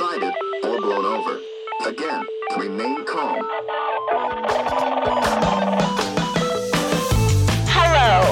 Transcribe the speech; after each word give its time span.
Or 0.00 0.80
blown 0.80 1.04
over. 1.04 1.40
Again, 1.86 2.26
remain 2.58 3.04
calm. 3.04 3.46
Hello, 7.70 8.26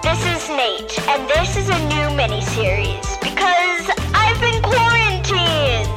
this 0.00 0.20
is 0.24 0.48
Nate, 0.48 1.08
and 1.08 1.28
this 1.28 1.56
is 1.56 1.68
a 1.70 1.78
new 1.88 2.16
mini-series 2.16 3.02
because 3.18 3.90
I've 4.14 4.40
been 4.40 4.62
quarantined, 4.62 5.90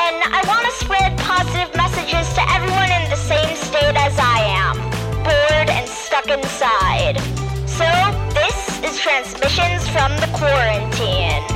and 0.00 0.16
I 0.32 0.42
want 0.48 0.64
to 0.64 0.72
spread 0.82 1.18
positive 1.18 1.74
messages 1.76 2.32
to 2.32 2.42
everyone 2.54 2.90
in 2.90 3.10
the 3.10 3.16
same 3.16 3.54
state 3.56 3.96
as 3.96 4.18
I 4.18 4.40
am, 4.48 4.80
bored 5.24 5.68
and 5.68 5.86
stuck 5.86 6.30
inside. 6.30 7.20
So 7.68 7.84
this 8.32 8.82
is 8.82 8.98
transmissions 8.98 9.86
from 9.90 10.16
the 10.24 10.30
quarantine. 10.32 11.53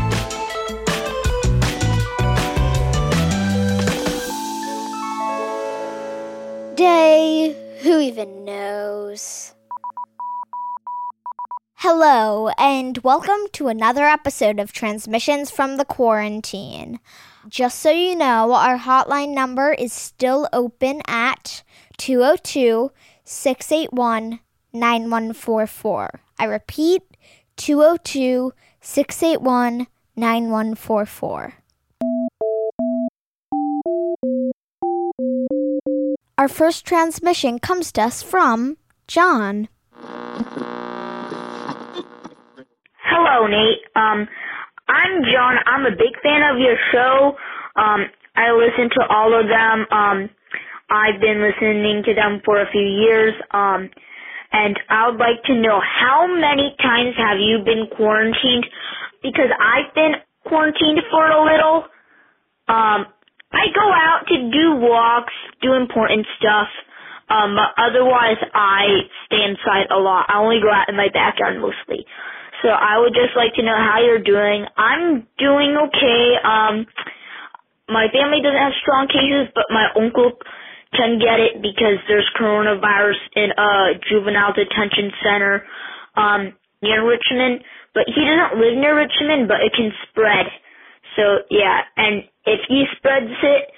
Day, 6.79 7.57
who 7.81 7.99
even 7.99 8.45
knows? 8.45 9.53
Hello, 11.79 12.51
and 12.57 12.99
welcome 12.99 13.49
to 13.55 13.67
another 13.67 14.05
episode 14.05 14.61
of 14.61 14.71
Transmissions 14.71 15.51
from 15.51 15.77
the 15.77 15.85
Quarantine. 15.85 17.01
Just 17.49 17.81
so 17.81 17.91
you 17.91 18.15
know, 18.15 18.53
our 18.53 18.79
hotline 18.79 19.35
number 19.35 19.73
is 19.73 19.93
still 19.93 20.49
open 20.53 21.03
at 21.09 21.65
202 21.97 22.93
681 23.25 24.39
9144. 24.73 26.21
I 26.39 26.45
repeat, 26.45 27.03
202 27.57 28.53
681 28.81 29.89
9144. 30.15 31.55
Our 36.39 36.47
first 36.47 36.87
transmission 36.87 37.59
comes 37.59 37.91
to 37.93 38.03
us 38.03 38.23
from 38.23 38.77
John. 39.09 39.69
Hello, 43.03 43.49
Nate. 43.49 43.81
Um, 43.97 44.29
I'm 44.87 45.25
John. 45.25 45.57
I'm 45.67 45.85
a 45.85 45.91
big 45.91 46.15
fan 46.23 46.49
of 46.49 46.61
your 46.61 46.77
show. 46.93 47.37
Um, 47.75 48.07
I 48.37 48.53
listen 48.53 48.89
to 48.91 49.05
all 49.11 49.35
of 49.35 49.49
them. 49.49 49.87
Um, 49.91 50.31
I've 50.91 51.21
been 51.21 51.43
listening 51.43 52.05
to 52.05 52.15
them 52.15 52.41
for 52.45 52.63
a 52.63 52.71
few 52.71 52.87
years. 52.87 53.35
Um, 53.51 53.91
and 54.53 54.79
I 54.89 55.11
would 55.11 55.19
like 55.19 55.43
to 55.47 55.55
know 55.57 55.81
how 55.83 56.29
many 56.29 56.77
times 56.81 57.17
have 57.17 57.41
you 57.41 57.65
been 57.65 57.89
quarantined? 57.97 58.65
Because 59.25 59.51
I've 59.59 59.93
been 59.93 60.15
quarantined 60.47 61.01
for 61.11 61.29
a 61.29 61.43
little. 61.43 61.87
Um, 62.69 63.07
I 63.53 63.67
go 63.75 63.93
out 63.93 64.27
to 64.29 64.51
do 64.51 64.77
walks, 64.77 65.33
do 65.63 65.75
important 65.75 66.27
stuff. 66.39 66.69
Um, 67.31 67.57
but 67.57 67.73
otherwise 67.77 68.39
I 68.55 69.05
stay 69.27 69.45
inside 69.45 69.89
a 69.91 69.99
lot. 69.99 70.27
I 70.29 70.39
only 70.39 70.61
go 70.61 70.71
out 70.73 70.89
in 70.89 70.97
my 70.97 71.09
backyard 71.13 71.61
mostly. 71.61 72.07
So 72.63 72.69
I 72.69 72.99
would 72.99 73.15
just 73.15 73.37
like 73.37 73.55
to 73.55 73.63
know 73.63 73.77
how 73.77 74.01
you're 74.01 74.23
doing. 74.23 74.67
I'm 74.77 75.27
doing 75.39 75.77
okay. 75.77 76.37
Um, 76.43 76.87
my 77.89 78.09
family 78.13 78.41
doesn't 78.43 78.59
have 78.59 78.73
strong 78.83 79.09
cases, 79.09 79.49
but 79.55 79.67
my 79.71 79.89
uncle 79.97 80.33
can 80.95 81.19
get 81.19 81.41
it 81.41 81.63
because 81.63 82.01
there's 82.09 82.29
coronavirus 82.41 83.21
in 83.37 83.51
a 83.53 83.95
juvenile 84.09 84.53
detention 84.53 85.13
center 85.23 85.65
um, 86.17 86.55
near 86.83 87.07
Richmond. 87.07 87.63
But 87.95 88.05
he 88.09 88.25
doesn't 88.25 88.61
live 88.61 88.77
near 88.77 88.97
Richmond, 88.97 89.49
but 89.49 89.61
it 89.61 89.73
can 89.75 89.93
spread. 90.09 90.47
So 91.17 91.45
yeah, 91.51 91.83
and 91.97 92.25
if 92.49 92.61
he 92.69 92.85
spreads 92.97 93.37
it, 93.43 93.71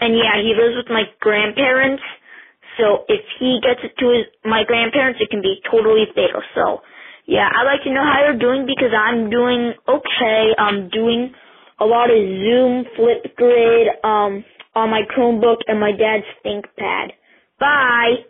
and 0.00 0.16
yeah, 0.16 0.36
he 0.36 0.54
lives 0.54 0.76
with 0.76 0.90
my 0.90 1.04
grandparents. 1.20 2.02
So 2.78 3.04
if 3.08 3.20
he 3.38 3.60
gets 3.62 3.80
it 3.84 3.96
to 3.98 4.10
his 4.10 4.26
my 4.44 4.64
grandparents, 4.64 5.20
it 5.20 5.30
can 5.30 5.42
be 5.42 5.60
totally 5.70 6.06
fatal. 6.14 6.42
So 6.54 6.80
yeah, 7.26 7.48
I'd 7.48 7.64
like 7.64 7.82
to 7.84 7.92
know 7.92 8.04
how 8.04 8.24
you're 8.24 8.38
doing 8.38 8.66
because 8.66 8.92
I'm 8.96 9.30
doing 9.30 9.72
okay. 9.88 10.54
I'm 10.58 10.88
doing 10.90 11.32
a 11.80 11.84
lot 11.84 12.10
of 12.10 12.16
Zoom, 12.16 12.84
Flipgrid, 12.96 14.04
um, 14.04 14.44
on 14.74 14.90
my 14.90 15.02
Chromebook 15.14 15.58
and 15.66 15.80
my 15.80 15.92
dad's 15.92 16.24
ThinkPad. 16.44 17.12
Bye. 17.58 18.24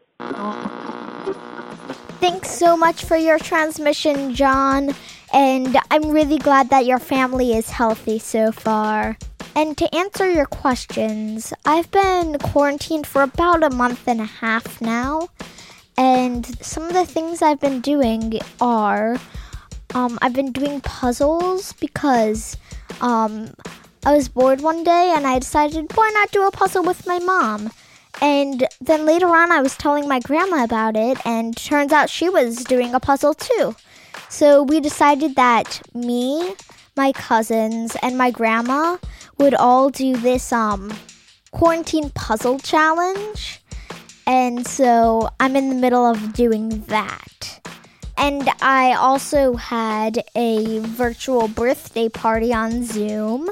Thanks 2.20 2.50
so 2.50 2.76
much 2.76 3.04
for 3.04 3.16
your 3.16 3.38
transmission, 3.38 4.34
John. 4.34 4.94
And 5.32 5.76
I'm 5.90 6.10
really 6.10 6.38
glad 6.38 6.70
that 6.70 6.84
your 6.84 6.98
family 6.98 7.52
is 7.52 7.70
healthy 7.70 8.18
so 8.18 8.52
far. 8.52 9.16
And 9.54 9.76
to 9.78 9.94
answer 9.94 10.30
your 10.30 10.46
questions, 10.46 11.52
I've 11.66 11.90
been 11.90 12.38
quarantined 12.38 13.06
for 13.06 13.22
about 13.22 13.62
a 13.62 13.70
month 13.70 14.08
and 14.08 14.20
a 14.20 14.24
half 14.24 14.80
now. 14.80 15.28
And 15.96 16.46
some 16.64 16.84
of 16.84 16.94
the 16.94 17.04
things 17.04 17.42
I've 17.42 17.60
been 17.60 17.80
doing 17.80 18.40
are 18.60 19.18
um, 19.94 20.18
I've 20.22 20.32
been 20.32 20.52
doing 20.52 20.80
puzzles 20.80 21.74
because 21.74 22.56
um, 23.02 23.52
I 24.04 24.16
was 24.16 24.28
bored 24.28 24.62
one 24.62 24.84
day 24.84 25.12
and 25.14 25.26
I 25.26 25.38
decided, 25.38 25.94
why 25.94 26.10
not 26.14 26.32
do 26.32 26.46
a 26.46 26.50
puzzle 26.50 26.82
with 26.82 27.06
my 27.06 27.18
mom? 27.18 27.70
And 28.20 28.66
then 28.80 29.04
later 29.04 29.28
on, 29.28 29.52
I 29.52 29.60
was 29.60 29.76
telling 29.76 30.08
my 30.08 30.20
grandma 30.20 30.64
about 30.64 30.96
it, 30.96 31.18
and 31.26 31.56
turns 31.56 31.92
out 31.92 32.10
she 32.10 32.28
was 32.28 32.62
doing 32.62 32.94
a 32.94 33.00
puzzle 33.00 33.34
too. 33.34 33.74
So 34.28 34.62
we 34.62 34.80
decided 34.80 35.34
that 35.36 35.82
me, 35.94 36.54
my 36.96 37.12
cousins, 37.12 37.96
and 38.02 38.16
my 38.16 38.30
grandma 38.30 38.98
would 39.42 39.54
all 39.54 39.90
do 39.90 40.16
this 40.18 40.52
um, 40.52 40.92
quarantine 41.50 42.10
puzzle 42.10 42.60
challenge. 42.60 43.60
And 44.24 44.64
so 44.64 45.30
I'm 45.40 45.56
in 45.56 45.68
the 45.68 45.74
middle 45.74 46.06
of 46.06 46.32
doing 46.32 46.82
that. 46.82 47.68
And 48.16 48.48
I 48.60 48.92
also 48.92 49.54
had 49.54 50.22
a 50.36 50.78
virtual 50.78 51.48
birthday 51.48 52.08
party 52.08 52.54
on 52.54 52.84
Zoom. 52.84 53.48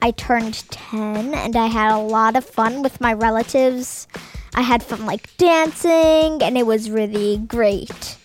I 0.00 0.12
turned 0.12 0.62
10 0.70 1.34
and 1.34 1.56
I 1.56 1.66
had 1.66 1.92
a 1.92 1.98
lot 1.98 2.36
of 2.36 2.44
fun 2.44 2.80
with 2.84 3.00
my 3.00 3.12
relatives. 3.12 4.06
I 4.54 4.62
had 4.62 4.80
fun 4.80 5.06
like 5.06 5.36
dancing 5.38 6.40
and 6.40 6.56
it 6.56 6.66
was 6.66 6.88
really 6.88 7.38
great. 7.38 8.16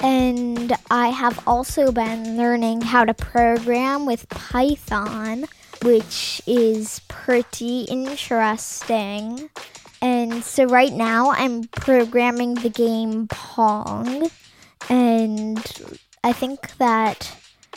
And 0.00 0.72
I 0.90 1.10
have 1.10 1.40
also 1.46 1.92
been 1.92 2.36
learning 2.36 2.80
how 2.80 3.04
to 3.04 3.14
program 3.14 4.06
with 4.06 4.28
Python, 4.28 5.46
which 5.82 6.42
is 6.46 7.00
pretty 7.08 7.82
interesting. 7.82 9.50
And 10.00 10.44
so 10.44 10.64
right 10.64 10.92
now 10.92 11.30
I'm 11.30 11.64
programming 11.64 12.54
the 12.54 12.70
game 12.70 13.28
Pong. 13.28 14.30
And 14.88 15.58
I 16.22 16.32
think 16.32 16.76
that 16.78 17.36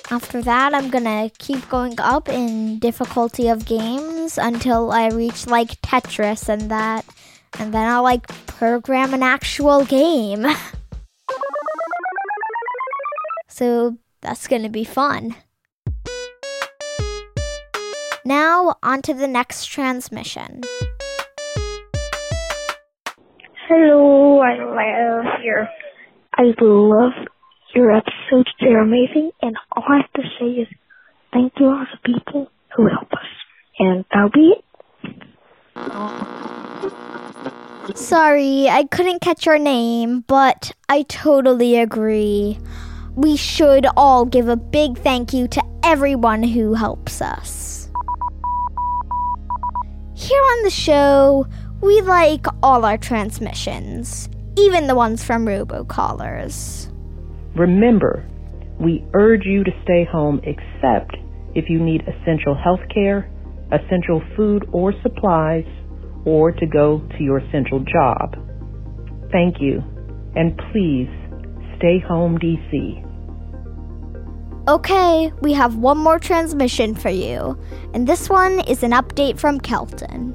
after 0.09 0.41
that, 0.41 0.73
I'm 0.73 0.89
gonna 0.89 1.31
keep 1.39 1.67
going 1.69 1.99
up 1.99 2.29
in 2.29 2.79
difficulty 2.79 3.47
of 3.47 3.65
games 3.65 4.37
until 4.37 4.91
I 4.91 5.07
reach 5.07 5.47
like 5.47 5.81
Tetris 5.81 6.49
and 6.49 6.69
that. 6.69 7.05
And 7.59 7.73
then 7.73 7.87
I'll 7.87 8.03
like 8.03 8.27
program 8.47 9.13
an 9.13 9.23
actual 9.23 9.85
game. 9.85 10.45
so 13.47 13.97
that's 14.21 14.47
to 14.63 14.69
be 14.69 14.83
fun. 14.83 15.35
Now, 18.23 18.75
on 18.83 19.01
to 19.03 19.15
the 19.15 19.27
next 19.27 19.65
transmission. 19.65 20.61
Hello, 23.67 24.41
I'm 24.41 24.75
Leo 24.75 25.23
here. 25.41 25.67
I 26.37 26.53
love 26.59 27.13
your 27.73 27.91
episodes. 27.91 28.49
They're 28.59 28.83
amazing, 28.83 29.31
and 29.41 29.55
all 29.71 29.83
I 29.89 30.01
have 30.01 30.13
to 30.13 30.21
say 30.39 30.45
is 30.61 30.67
thank 31.33 31.53
you 31.59 31.65
all 31.65 31.83
the 31.91 31.97
people 32.13 32.51
who 32.75 32.87
help 32.89 33.11
us. 33.11 33.25
And 33.79 34.05
that'll 34.13 34.29
be 34.29 34.53
it. 34.55 34.63
Sorry, 37.97 38.69
I 38.69 38.83
couldn't 38.83 39.21
catch 39.21 39.47
your 39.47 39.57
name, 39.57 40.25
but 40.27 40.73
I 40.87 41.01
totally 41.03 41.79
agree. 41.79 42.59
We 43.15 43.35
should 43.35 43.87
all 43.97 44.25
give 44.25 44.47
a 44.47 44.55
big 44.55 44.99
thank 44.99 45.33
you 45.33 45.47
to 45.47 45.63
everyone 45.83 46.43
who 46.43 46.75
helps 46.75 47.19
us. 47.21 47.80
Here 50.21 50.39
on 50.39 50.63
the 50.63 50.69
show, 50.69 51.47
we 51.81 51.99
like 52.01 52.45
all 52.61 52.85
our 52.85 52.95
transmissions, 52.95 54.29
even 54.55 54.85
the 54.85 54.93
ones 54.93 55.23
from 55.23 55.47
robocallers. 55.47 56.91
Remember, 57.55 58.23
we 58.79 59.03
urge 59.15 59.45
you 59.45 59.63
to 59.63 59.71
stay 59.81 60.05
home 60.05 60.39
except 60.43 61.17
if 61.55 61.71
you 61.71 61.79
need 61.79 62.03
essential 62.07 62.53
health 62.53 62.87
care, 62.93 63.31
essential 63.71 64.21
food 64.35 64.69
or 64.71 64.93
supplies, 65.01 65.65
or 66.23 66.51
to 66.51 66.67
go 66.67 66.99
to 67.17 67.23
your 67.23 67.39
essential 67.39 67.79
job. 67.79 68.35
Thank 69.31 69.59
you, 69.59 69.83
and 70.35 70.55
please 70.71 71.09
stay 71.77 71.97
home, 71.99 72.37
DC. 72.37 73.10
Okay, 74.71 75.33
we 75.41 75.51
have 75.51 75.75
one 75.75 75.97
more 75.97 76.17
transmission 76.17 76.95
for 76.95 77.09
you, 77.09 77.59
and 77.93 78.07
this 78.07 78.29
one 78.29 78.61
is 78.71 78.83
an 78.83 78.91
update 78.91 79.37
from 79.37 79.59
Kelton. 79.59 80.31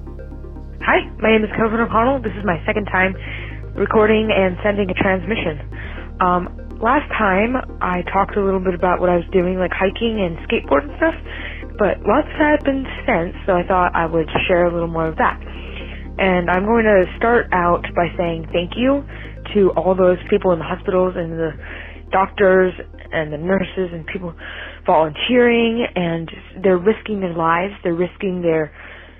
Hi, 0.85 1.09
my 1.25 1.33
name 1.33 1.43
is 1.43 1.49
Kelton 1.57 1.81
O'Connell. 1.81 2.21
This 2.21 2.37
is 2.37 2.45
my 2.45 2.61
second 2.67 2.85
time 2.85 3.17
recording 3.81 4.29
and 4.29 4.59
sending 4.63 4.91
a 4.91 4.93
transmission. 4.93 5.57
Um, 6.21 6.53
last 6.85 7.09
time 7.17 7.57
I 7.81 8.05
talked 8.13 8.37
a 8.37 8.45
little 8.45 8.61
bit 8.61 8.75
about 8.75 9.01
what 9.01 9.09
I 9.09 9.17
was 9.17 9.25
doing, 9.33 9.57
like 9.57 9.73
hiking 9.73 10.21
and 10.21 10.37
skateboard 10.45 10.85
and 10.85 10.93
stuff, 11.01 11.17
but 11.81 12.05
lots 12.05 12.29
has 12.37 12.61
happened 12.61 12.85
since, 13.09 13.33
so 13.49 13.57
I 13.57 13.65
thought 13.65 13.97
I 13.97 14.05
would 14.05 14.29
share 14.47 14.69
a 14.69 14.71
little 14.71 14.93
more 14.93 15.09
of 15.09 15.17
that. 15.17 15.41
And 16.21 16.53
I'm 16.53 16.69
going 16.69 16.85
to 16.85 17.09
start 17.17 17.49
out 17.57 17.89
by 17.97 18.13
saying 18.21 18.53
thank 18.53 18.77
you 18.77 19.01
to 19.57 19.73
all 19.81 19.97
those 19.97 20.21
people 20.29 20.53
in 20.53 20.59
the 20.59 20.69
hospitals 20.69 21.17
and 21.17 21.41
the 21.41 21.57
doctors 22.13 22.75
and 23.17 23.33
the 23.33 23.39
nurses 23.39 23.91
and 23.93 24.07
people 24.07 24.35
volunteering 24.87 25.87
and 25.95 26.31
they're 26.63 26.79
risking 26.79 27.21
their 27.21 27.35
lives, 27.35 27.75
they're 27.83 27.95
risking 27.95 28.43
their 28.43 28.73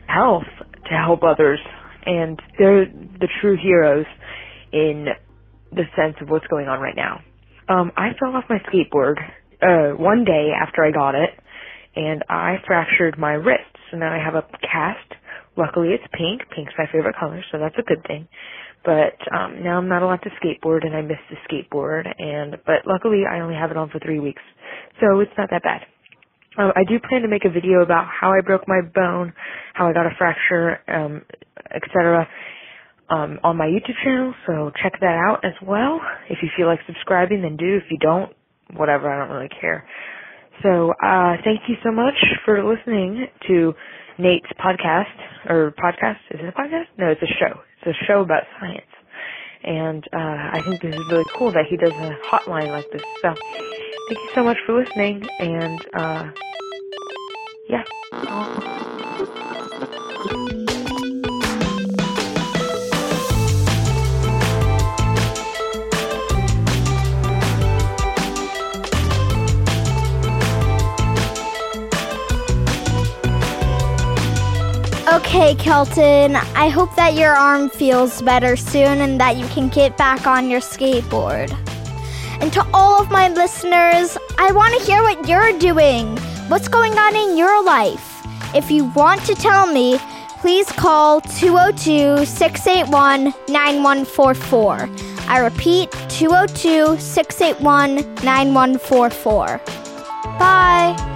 health 0.07 0.47
to 0.85 0.95
help 0.95 1.23
others 1.23 1.59
and 2.07 2.41
they're 2.59 2.87
the 2.87 3.29
true 3.41 3.57
heroes 3.61 4.07
in 4.73 5.07
the 5.73 5.85
sense 5.97 6.15
of 6.23 6.29
what's 6.31 6.47
going 6.47 6.69
on 6.69 6.81
right 6.81 6.97
now. 6.97 7.21
Um, 7.69 7.91
I 7.97 8.11
fell 8.19 8.35
off 8.35 8.45
my 8.49 8.59
skateboard 8.71 9.17
uh, 9.61 9.97
one 9.97 10.25
day 10.25 10.51
after 10.55 10.85
I 10.85 10.93
got 10.93 11.15
it, 11.15 11.31
and 11.97 12.23
I 12.29 12.57
fractured 12.67 13.19
my 13.19 13.33
wrist. 13.33 13.67
So 13.91 13.99
now 13.99 14.13
I 14.13 14.23
have 14.23 14.35
a 14.35 14.43
cast. 14.63 15.21
Luckily, 15.57 15.89
it's 15.89 16.05
pink. 16.13 16.43
Pink's 16.55 16.73
my 16.79 16.87
favorite 16.93 17.17
color, 17.19 17.43
so 17.51 17.59
that's 17.59 17.77
a 17.79 17.83
good 17.83 18.07
thing. 18.07 18.29
But 18.87 19.19
um, 19.35 19.65
now 19.65 19.79
I'm 19.79 19.89
not 19.89 20.03
allowed 20.03 20.23
to 20.23 20.31
skateboard, 20.39 20.87
and 20.87 20.95
I 20.95 21.03
missed 21.03 21.27
the 21.29 21.37
skateboard. 21.45 22.07
And 22.19 22.57
but 22.65 22.87
luckily, 22.87 23.25
I 23.29 23.41
only 23.41 23.57
have 23.57 23.73
it 23.73 23.77
on 23.77 23.91
for 23.91 23.99
three 23.99 24.21
weeks, 24.21 24.43
so 25.01 25.19
it's 25.21 25.33
not 25.37 25.51
that 25.51 25.65
bad. 25.65 25.83
Um, 26.57 26.73
I 26.77 26.85
do 26.89 26.99
plan 27.01 27.23
to 27.23 27.29
make 27.29 27.45
a 27.45 27.51
video 27.51 27.83
about 27.83 28.07
how 28.09 28.31
I 28.31 28.41
broke 28.41 28.67
my 28.69 28.81
bone, 28.81 29.33
how 29.75 29.89
I 29.89 29.93
got 29.93 30.07
a 30.07 30.11
fracture, 30.17 30.79
um, 30.89 31.23
etc. 31.75 32.29
Um, 33.11 33.39
on 33.43 33.57
my 33.57 33.67
YouTube 33.67 33.99
channel, 34.03 34.35
so 34.47 34.71
check 34.83 34.95
that 35.01 35.19
out 35.29 35.45
as 35.45 35.53
well. 35.63 36.01
If 36.31 36.39
you 36.43 36.49
feel 36.57 36.67
like 36.67 36.81
subscribing, 36.87 37.43
then 37.43 37.57
do. 37.57 37.77
If 37.77 37.85
you 37.91 37.99
don't, 37.99 38.33
whatever, 38.75 39.11
I 39.11 39.19
don't 39.19 39.35
really 39.35 39.51
care. 39.61 39.87
So, 40.63 40.93
uh, 41.03 41.37
thank 41.45 41.69
you 41.69 41.77
so 41.85 41.93
much 41.93 42.15
for 42.45 42.65
listening 42.65 43.27
to 43.49 43.75
Nate's 44.19 44.51
podcast, 44.59 45.13
or 45.49 45.75
podcast, 45.79 46.19
is 46.31 46.41
it 46.41 46.49
a 46.49 46.53
podcast? 46.53 46.87
No, 46.99 47.09
it's 47.09 47.23
a 47.23 47.27
show. 47.39 47.61
A 47.87 47.95
show 48.07 48.21
about 48.23 48.45
science. 48.61 48.83
And, 49.65 50.05
uh, 50.13 50.19
I 50.19 50.61
think 50.65 50.83
this 50.83 50.91
is 50.93 51.07
really 51.11 51.27
cool 51.39 51.53
that 51.53 51.67
he 51.71 51.77
does 51.77 51.95
a 51.95 52.19
hotline 52.35 52.71
like 52.71 52.91
this. 52.93 53.03
So, 53.23 53.31
thank 54.09 54.21
you 54.23 54.29
so 54.35 54.45
much 54.45 54.59
for 54.67 54.75
listening, 54.81 55.29
and, 55.39 55.83
uh, 55.95 56.33
yeah. 57.69 57.85
Okay, 75.17 75.55
Kelton, 75.55 76.37
I 76.37 76.69
hope 76.69 76.95
that 76.97 77.15
your 77.15 77.35
arm 77.35 77.71
feels 77.71 78.21
better 78.21 78.55
soon 78.55 79.01
and 79.01 79.19
that 79.19 79.39
you 79.39 79.47
can 79.47 79.71
get 79.71 79.97
back 79.97 80.27
on 80.27 80.51
your 80.51 80.61
skateboard. 80.61 81.51
And 82.43 82.53
to 82.53 82.63
all 82.75 83.01
of 83.01 83.11
my 83.11 83.31
listeners, 83.31 84.19
I 84.37 84.53
want 84.53 84.79
to 84.79 84.85
hear 84.85 85.01
what 85.01 85.27
you're 85.27 85.59
doing. 85.59 86.19
What's 86.49 86.69
going 86.69 86.93
on 86.99 87.17
in 87.17 87.35
your 87.35 87.65
life? 87.65 88.27
If 88.55 88.71
you 88.71 88.93
want 88.93 89.23
to 89.23 89.35
tell 89.35 89.67
me, 89.67 89.99
please 90.41 90.71
call 90.73 91.23
202 91.23 92.27
681 92.27 93.33
9144. 93.49 94.91
I 95.29 95.39
repeat 95.39 95.91
202 96.11 96.99
681 96.99 98.15
9144. 98.23 99.61
Bye. 100.39 101.16